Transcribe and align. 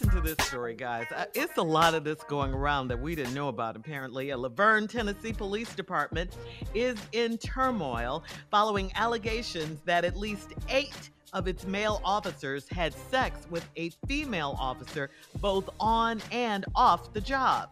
Listen 0.00 0.10
to 0.10 0.20
this 0.34 0.46
story, 0.48 0.74
guys. 0.74 1.06
Uh, 1.14 1.26
It's 1.34 1.56
a 1.56 1.62
lot 1.62 1.94
of 1.94 2.02
this 2.02 2.20
going 2.24 2.52
around 2.52 2.88
that 2.88 3.00
we 3.00 3.14
didn't 3.14 3.32
know 3.32 3.46
about, 3.46 3.76
apparently. 3.76 4.30
A 4.30 4.36
La 4.36 4.48
Vergne, 4.48 4.88
Tennessee 4.88 5.32
Police 5.32 5.72
Department 5.76 6.36
is 6.74 6.98
in 7.12 7.38
turmoil 7.38 8.24
following 8.50 8.90
allegations 8.96 9.80
that 9.84 10.04
at 10.04 10.16
least 10.16 10.52
eight 10.68 11.10
of 11.32 11.46
its 11.46 11.64
male 11.64 12.00
officers 12.04 12.68
had 12.68 12.92
sex 12.92 13.46
with 13.50 13.64
a 13.76 13.90
female 14.08 14.56
officer, 14.58 15.10
both 15.40 15.70
on 15.78 16.20
and 16.32 16.64
off 16.74 17.12
the 17.12 17.20
job. 17.20 17.70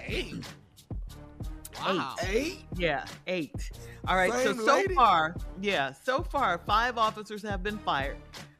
Eight. 0.00 0.34
Wow. 1.84 2.14
Eight? 2.28 2.64
Yeah, 2.76 3.04
eight. 3.26 3.52
All 4.06 4.14
right, 4.16 4.32
Same 4.32 4.56
so 4.58 4.64
so 4.64 4.74
lady? 4.76 4.94
far, 4.94 5.34
yeah, 5.60 5.92
so 5.92 6.22
far, 6.22 6.58
five 6.64 6.96
officers 6.98 7.42
have 7.42 7.64
been 7.64 7.78
fired. 7.78 8.16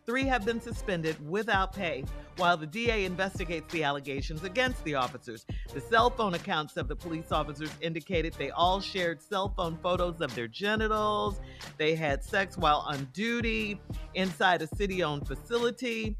Three 0.06 0.25
have 0.25 0.44
been 0.44 0.60
suspended 0.60 1.16
without 1.26 1.72
pay 1.72 2.04
while 2.37 2.56
the 2.59 2.66
DA 2.66 3.06
investigates 3.06 3.72
the 3.72 3.84
allegations 3.84 4.44
against 4.44 4.84
the 4.84 4.94
officers. 4.94 5.47
The 5.72 5.81
cell 5.81 6.10
phone 6.10 6.34
accounts 6.34 6.76
of 6.76 6.88
the 6.88 6.97
police 6.97 7.32
officers 7.32 7.70
indicated 7.81 8.34
they 8.34 8.50
all 8.50 8.81
shared 8.81 9.22
cell 9.22 9.54
phone 9.56 9.78
photos 9.82 10.20
of 10.20 10.34
their 10.34 10.48
genitals. 10.48 11.41
They 11.78 11.94
had 11.94 12.22
sex 12.22 12.59
while 12.59 12.84
on 12.87 13.09
duty 13.14 13.81
inside 14.14 14.60
a 14.60 14.66
city 14.76 15.03
owned 15.03 15.26
facility, 15.26 16.19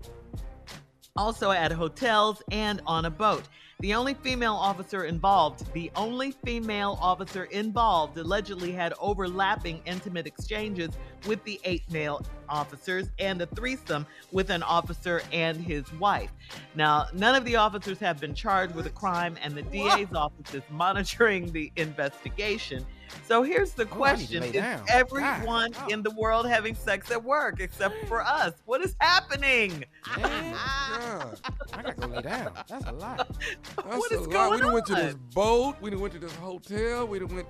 also 1.17 1.51
at 1.51 1.71
hotels 1.71 2.43
and 2.51 2.81
on 2.87 3.05
a 3.05 3.11
boat. 3.11 3.45
The 3.81 3.95
only 3.95 4.15
female 4.15 4.55
officer 4.55 5.05
involved, 5.05 5.73
the 5.73 5.91
only 5.97 6.31
female 6.31 6.99
officer 7.01 7.45
involved 7.45 8.17
allegedly 8.17 8.73
had 8.73 8.95
overlapping 9.01 9.83
intimate 9.85 10.27
exchanges 10.27 10.91
with 11.27 11.43
the 11.45 11.61
eight 11.65 11.83
male 11.91 12.25
officers 12.49 13.11
and 13.19 13.43
a 13.43 13.47
threesome 13.47 14.07
with 14.33 14.51
an 14.51 14.63
officer 14.63 15.23
and 15.33 15.57
his 15.57 15.93
wife. 15.95 16.31
Now, 16.75 17.09
none 17.13 17.35
of 17.35 17.45
the 17.45 17.57
officers 17.57 17.99
have 17.99 18.21
been 18.21 18.35
charged 18.35 18.75
with 18.75 18.87
a 18.87 18.91
crime, 18.91 19.37
and 19.43 19.55
the 19.55 19.63
DA's 19.63 20.15
office 20.15 20.55
is 20.55 20.63
monitoring 20.71 21.53
the 21.53 21.73
investigation. 21.77 22.87
So 23.27 23.43
here's 23.43 23.73
the 23.73 23.85
Oh, 23.93 24.05
I 24.05 24.17
need 24.17 24.29
to 24.29 24.37
question 24.39 24.41
lay 24.43 24.49
Is 24.49 24.53
down. 24.55 24.85
everyone 24.89 25.73
God. 25.73 25.93
in 25.93 26.03
the 26.03 26.11
world 26.13 26.47
having 26.49 26.75
sex 26.75 27.11
at 27.11 27.23
work 27.25 27.61
except 27.61 27.95
for 28.07 28.23
us? 28.23 28.53
What 28.67 28.83
is 28.85 28.95
happening? 29.01 29.85
Man, 30.21 30.55
I 30.57 31.43
gotta 31.73 31.93
go 31.95 32.07
lay 32.09 32.23
down. 32.23 32.53
That's 32.69 32.85
a 32.87 32.93
lot. 32.93 33.29
That's 33.77 33.87
What 33.97 34.13
a 34.13 34.15
is 34.15 34.21
lot. 34.27 34.31
going 34.31 34.51
we 34.53 34.61
done 34.61 34.73
went 34.75 34.87
to 34.87 34.95
this 34.95 35.15
boat. 35.35 35.77
We 35.81 35.91
done 35.91 36.01
went 36.01 36.13
to 36.15 36.19
this 36.21 36.35
hotel. 36.37 37.07
We 37.07 37.19
done 37.19 37.35
went. 37.35 37.49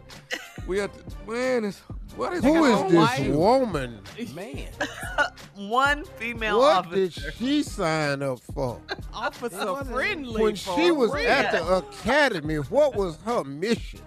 We 0.67 0.79
had 0.79 0.91
to, 0.95 1.31
man. 1.31 1.65
It's, 1.65 1.81
what 2.17 2.33
is 2.33 2.45
Who 2.45 2.53
going 2.55 2.73
is 2.73 2.79
on 2.81 2.93
this 2.93 3.19
with 3.19 3.27
you? 3.27 3.33
woman? 3.39 4.01
Man. 4.35 4.69
One 5.57 6.05
female 6.17 6.59
what 6.59 6.87
officer. 6.87 6.97
did 6.97 7.35
she 7.35 7.63
sign 7.63 8.23
up 8.23 8.41
for? 8.55 8.81
Officer 9.13 9.85
friendly. 9.85 10.41
When 10.43 10.57
for 10.57 10.77
she 10.81 10.91
was 10.91 11.13
real. 11.13 11.29
at 11.29 11.53
the 11.53 11.77
academy, 11.79 12.57
what 12.57 12.95
was 12.97 13.17
her 13.25 13.43
mission? 13.45 14.01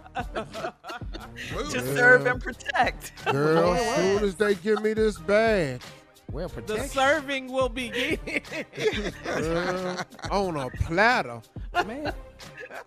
To 1.72 1.96
serve 1.96 2.26
and 2.26 2.42
protect. 2.42 3.12
Girl, 3.32 3.74
as 3.74 3.96
soon 3.96 4.24
as 4.24 4.36
they 4.36 4.56
give 4.56 4.82
me 4.82 4.94
this 4.94 5.18
badge, 5.18 5.82
Well, 6.32 6.50
The 6.50 6.80
serving 6.88 7.48
will 7.52 7.70
begin. 7.70 8.20
girl, 9.24 9.98
on 10.32 10.58
a 10.58 10.70
platter. 10.70 11.42
Man, 11.86 12.14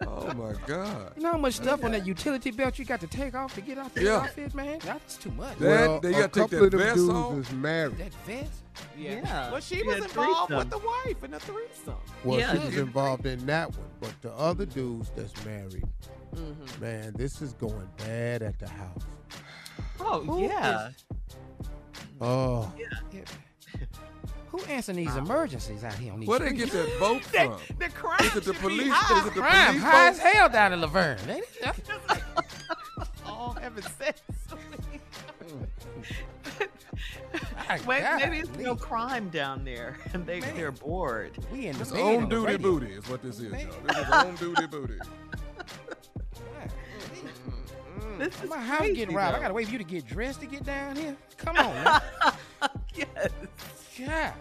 Oh 0.06 0.32
my 0.34 0.52
God. 0.66 1.12
you 1.16 1.22
know 1.22 1.32
how 1.32 1.38
much 1.38 1.54
stuff 1.54 1.82
on 1.84 1.92
that 1.92 2.06
utility 2.06 2.50
belt 2.50 2.78
you 2.78 2.84
got 2.84 3.00
to 3.00 3.06
take 3.06 3.34
off 3.34 3.54
to 3.54 3.60
get 3.60 3.78
out 3.78 3.94
the 3.94 4.04
Yeah. 4.04 4.16
outfit, 4.18 4.54
man? 4.54 4.78
That's 4.84 5.16
too 5.16 5.30
much. 5.32 5.58
That- 5.58 5.68
well, 5.88 6.00
they 6.00 6.10
a 6.10 6.28
gotta 6.28 6.40
take 6.48 6.50
that 6.50 6.72
vest 6.74 7.08
off. 7.10 7.34
is 7.38 7.50
married. 7.52 7.98
That 7.98 8.14
vest? 8.26 8.50
Yeah. 8.96 9.50
Well, 9.50 9.60
she 9.60 9.76
She 9.76 9.82
was 9.82 9.96
involved 9.96 10.48
threesome. 10.48 10.56
with 10.58 10.70
the 10.70 10.78
wife 10.78 11.24
in 11.24 11.30
the 11.30 11.40
threesome. 11.40 11.94
Well, 12.24 12.38
Yeah, 12.38 12.52
she 12.52 12.58
was 12.66 12.76
involved 12.76 13.26
in 13.26 13.44
that 13.46 13.70
one, 13.76 13.88
but 14.00 14.12
the 14.22 14.32
other 14.32 14.66
dudes 14.66 15.10
that's 15.16 15.32
married, 15.44 15.84
Mhm. 16.34 16.80
man, 16.80 17.12
this 17.16 17.40
is 17.42 17.52
going 17.54 17.88
bad 17.98 18.42
at 18.42 18.58
the 18.58 18.68
house. 18.68 19.02
Oh 20.00 20.20
Who 20.22 20.42
yeah. 20.42 20.90
Oh, 22.20 22.72
Yeah. 22.78 23.20
Who 24.50 24.58
answering 24.64 24.96
these 24.96 25.14
emergencies 25.14 25.84
out 25.84 25.94
here 25.94 26.12
on 26.12 26.18
these 26.20 26.28
Where 26.28 26.40
they 26.40 26.52
get 26.52 26.70
that 26.72 26.98
boat 26.98 27.22
That- 27.32 27.60
from? 27.60 27.76
the 27.78 27.88
crime 27.88 28.20
Is 28.20 28.34
it 28.36 28.44
the 28.44 28.52
should 28.52 28.60
police? 28.62 28.92
high. 28.92 29.20
Is 29.20 29.26
it 29.26 29.34
the 29.34 29.40
Crime 29.40 29.66
police 29.68 29.82
high 29.84 30.08
as 30.08 30.18
hell 30.18 30.48
down 30.48 30.72
in 30.72 30.80
La 30.80 30.88
Vergne. 30.88 31.30
ain't 31.30 31.44
it? 31.62 31.90
All 33.26 33.52
having 33.60 33.84
sex. 33.84 34.20
My 37.78 37.86
Wait, 37.86 38.00
God, 38.02 38.20
maybe 38.20 38.38
it's 38.38 38.50
no 38.58 38.74
crime 38.74 39.28
down 39.28 39.64
there, 39.64 39.96
and 40.12 40.26
they 40.26 40.40
Man. 40.40 40.56
they're 40.56 40.72
bored. 40.72 41.32
We 41.52 41.66
in 41.68 41.76
the 41.76 41.82
It's 41.82 41.92
on 41.92 42.00
on 42.00 42.22
the 42.22 42.28
duty 42.28 42.46
radio. 42.46 42.58
booty 42.58 42.92
is 42.92 43.08
what 43.08 43.22
this 43.22 43.38
is, 43.38 43.52
Man. 43.52 43.68
y'all. 43.68 43.80
This 43.86 43.96
is 43.98 44.10
on 44.12 44.34
duty 44.36 44.66
booty. 44.66 44.94
This 48.18 48.42
is 48.42 48.50
My 48.50 48.58
house 48.58 48.78
crazy, 48.80 48.94
getting 48.96 49.14
robbed. 49.16 49.36
I 49.36 49.40
gotta 49.40 49.54
wait 49.54 49.66
for 49.66 49.72
you 49.72 49.78
to 49.78 49.84
get 49.84 50.06
dressed 50.06 50.40
to 50.40 50.46
get 50.46 50.62
down 50.62 50.94
here. 50.94 51.16
Come 51.38 51.56
on, 51.56 51.72
man. 51.84 52.00
yes. 52.94 53.30
God. 54.06 54.32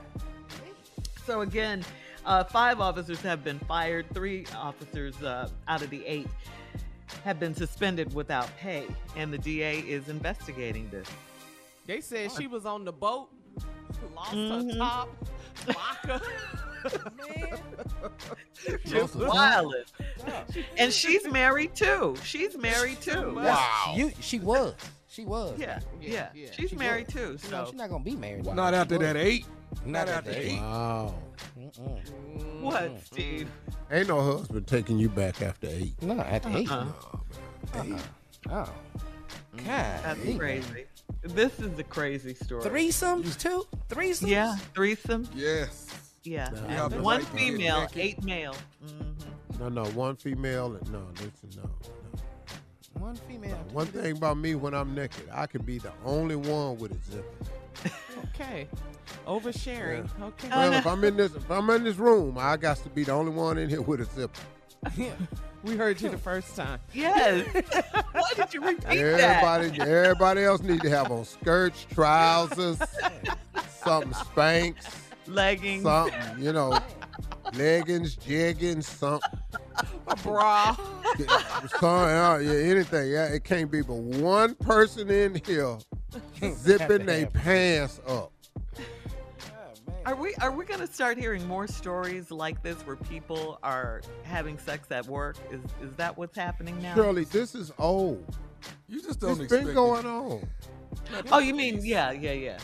So 1.25 1.41
again, 1.41 1.85
uh, 2.25 2.43
five 2.43 2.81
officers 2.81 3.21
have 3.21 3.41
been 3.41 3.57
fired. 3.59 4.05
Three 4.13 4.45
officers 4.53 5.21
uh, 5.23 5.47
out 5.69 5.81
of 5.81 5.89
the 5.91 6.05
eight 6.05 6.27
have 7.23 7.39
been 7.39 7.55
suspended 7.55 8.13
without 8.13 8.49
pay, 8.57 8.85
and 9.15 9.31
the 9.31 9.37
DA 9.37 9.79
is 9.79 10.09
investigating 10.09 10.89
this. 10.89 11.07
They 11.89 12.01
said 12.01 12.31
she 12.31 12.45
was 12.45 12.68
on 12.68 12.86
the 12.86 12.91
boat, 12.91 13.30
lost 14.15 14.31
Mhm. 14.33 14.74
her 14.74 14.77
top, 14.77 15.09
vodka. 15.65 16.21
Man. 17.18 17.59
Just 18.86 19.15
wildin'. 19.15 19.86
And 20.77 20.94
she's 20.94 21.27
married 21.27 21.74
too. 21.75 22.15
She's 22.24 22.56
married 22.56 23.01
too. 23.01 23.33
Wow. 23.33 23.95
You, 23.97 24.12
she 24.19 24.38
was. 24.39 24.75
She 25.07 25.25
was. 25.25 25.57
Yeah, 25.57 25.80
yeah. 26.00 26.30
yeah. 26.36 26.51
She's 26.51 26.69
She 26.69 26.75
married 26.75 27.07
was. 27.07 27.13
too. 27.15 27.38
So 27.39 27.50
know, 27.50 27.65
she's 27.65 27.74
not 27.74 27.89
gonna 27.89 28.03
be 28.03 28.15
married. 28.15 28.45
no 28.45 28.53
Not 28.53 28.75
after 28.75 29.00
that 29.00 29.18
eight. 29.18 29.47
Not 29.83 30.06
Not 30.06 30.09
after 30.09 30.30
after 30.30 30.42
eight. 30.44 30.59
Wow. 30.59 31.15
Mm-mm. 31.59 32.62
what, 32.62 33.03
Steve? 33.03 33.50
Ain't 33.89 34.09
no 34.09 34.21
husband 34.38 34.68
taking 34.68 35.00
you 35.00 35.09
back 35.09 35.42
after 35.42 35.65
eight. 35.65 36.00
No, 36.03 36.19
after 36.21 36.50
eight. 36.56 36.71
Uh-uh. 36.71 36.92
Uh-uh. 37.74 38.00
Oh. 38.51 38.74
God. 39.65 40.03
That's 40.03 40.38
crazy. 40.38 40.85
This 41.21 41.60
is 41.60 41.77
a 41.77 41.83
crazy 41.83 42.33
story. 42.33 42.63
Threesomes 42.63 43.38
too? 43.38 43.66
Threesomes? 43.89 44.27
Yeah, 44.27 44.56
threesome. 44.74 45.27
Yes. 45.36 45.88
Yeah, 46.24 46.50
Nah, 46.50 46.60
And 46.62 46.71
have 46.71 47.01
one 47.01 47.18
right 47.19 47.27
female, 47.27 47.81
naked. 47.81 47.98
eight 47.98 48.24
male. 48.24 48.56
hmm 48.81 49.60
No, 49.60 49.69
no, 49.69 49.86
one 49.92 50.16
female 50.16 50.75
and 50.75 50.92
no, 50.92 51.06
listen, 51.13 51.50
no, 51.57 51.63
no. 51.63 53.01
One 53.01 53.16
female. 53.16 53.56
One 53.71 53.88
thing 53.88 54.18
about 54.18 54.38
me 54.38 54.56
when 54.56 54.74
I'm 54.74 54.94
naked, 54.94 55.27
I 55.33 55.45
can 55.48 55.62
be 55.62 55.77
the 55.77 55.92
only 56.06 56.36
one 56.36 56.77
with 56.77 56.92
a 56.92 57.12
zipper. 57.12 57.94
Okay. 58.36 58.68
Oversharing. 59.25 60.10
Okay. 60.21 60.50
Well, 60.50 60.74
if 60.74 60.86
I'm 60.86 61.04
in 61.06 61.16
this, 61.16 61.33
if 61.33 61.50
I'm 61.50 61.69
in 61.69 61.83
this 61.86 61.95
room, 61.95 62.38
I 62.38 62.57
got 62.57 62.77
to 62.77 62.89
be 62.89 63.04
the 63.04 63.13
only 63.13 63.31
one 63.31 63.57
in 63.57 63.69
here 63.69 63.81
with 63.81 64.01
a 64.01 64.06
zipper. 64.06 64.39
we 65.63 65.75
heard 65.75 66.01
you 66.01 66.10
the 66.10 66.18
first 66.18 66.56
time. 66.56 66.80
Yes. 66.94 67.45
Why 68.12 68.24
did 68.36 68.54
you 68.54 68.62
repeat 68.62 68.81
that? 68.81 68.98
Everybody, 68.98 69.81
everybody 69.81 70.44
else 70.44 70.62
need 70.62 70.81
to 70.81 70.89
have 70.89 71.12
on 71.12 71.25
skirts, 71.25 71.86
trousers, 71.94 72.80
something 73.83 74.12
Spanx, 74.13 74.75
Leggings. 75.27 75.83
something, 75.83 76.44
you 76.44 76.54
know, 76.54 76.80
leggings, 77.54 78.16
jeggings, 78.16 78.86
something. 78.86 79.39
A 80.07 80.16
bra. 80.18 80.75
Some, 81.80 81.83
uh, 81.83 82.38
yeah, 82.39 82.51
anything. 82.51 83.12
Yeah, 83.12 83.25
it 83.25 83.44
can't 83.44 83.69
be 83.69 83.81
but 83.81 83.95
one 83.95 84.56
person 84.56 85.10
in 85.10 85.42
here 85.45 85.77
zipping 86.54 87.06
their 87.06 87.27
pants 87.27 88.00
up. 88.07 88.31
Are 90.05 90.15
we 90.15 90.33
are 90.35 90.51
we 90.51 90.65
going 90.65 90.79
to 90.79 90.87
start 90.87 91.17
hearing 91.17 91.45
more 91.47 91.67
stories 91.67 92.31
like 92.31 92.63
this 92.63 92.77
where 92.87 92.95
people 92.95 93.59
are 93.63 94.01
having 94.23 94.57
sex 94.57 94.89
at 94.91 95.05
work? 95.07 95.35
Is 95.51 95.61
is 95.83 95.93
that 95.97 96.17
what's 96.17 96.35
happening 96.37 96.81
now? 96.81 96.95
Shirley, 96.95 97.25
this 97.25 97.53
is 97.53 97.71
old. 97.77 98.35
You 98.87 99.01
just 99.01 99.19
don't 99.19 99.31
It's 99.33 99.41
expect 99.41 99.63
been 99.65 99.71
it. 99.71 99.75
going 99.75 100.05
on. 100.05 100.49
Oh, 101.31 101.39
you 101.39 101.53
mean 101.53 101.79
yeah, 101.83 102.11
yeah, 102.11 102.31
yeah. 102.31 102.57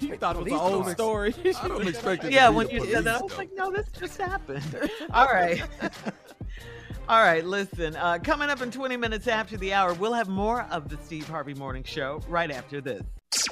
You 0.00 0.16
thought 0.16 0.36
it 0.36 0.42
was 0.44 0.52
an 0.52 0.58
old 0.58 0.88
stories- 0.90 1.34
story. 1.36 1.54
I 1.62 1.68
don't 1.68 1.88
expect 1.88 2.24
it. 2.24 2.32
Yeah, 2.32 2.46
to 2.46 2.50
be 2.52 2.56
when 2.56 2.70
you 2.70 2.84
said 2.92 3.04
that, 3.04 3.20
I 3.20 3.22
was 3.22 3.36
like, 3.38 3.50
no, 3.54 3.70
this 3.72 3.86
just 3.98 4.20
happened. 4.20 4.62
All 5.12 5.26
right. 5.26 5.62
All 7.08 7.22
right, 7.22 7.44
listen. 7.44 7.96
Uh, 7.96 8.18
coming 8.22 8.50
up 8.50 8.60
in 8.62 8.70
20 8.70 8.96
minutes 8.96 9.26
after 9.26 9.56
the 9.56 9.72
hour, 9.72 9.94
we'll 9.94 10.12
have 10.12 10.28
more 10.28 10.62
of 10.70 10.88
the 10.88 10.98
Steve 11.04 11.26
Harvey 11.28 11.54
Morning 11.54 11.82
Show 11.84 12.20
right 12.28 12.50
after 12.50 12.80
this. 12.80 13.02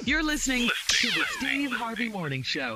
You're 0.05 0.23
listening 0.23 0.69
to 0.87 1.07
the 1.07 1.23
Steve 1.37 1.71
Harvey 1.71 2.09
Morning 2.09 2.41
Show. 2.43 2.75